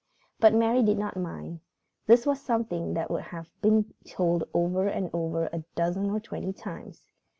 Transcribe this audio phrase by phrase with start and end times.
[0.39, 1.59] But Mary did not mind.
[2.07, 6.19] This was something that would have to be told over and over a dozen or
[6.19, 7.05] twenty times.